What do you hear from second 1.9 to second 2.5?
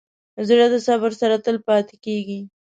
کېږي.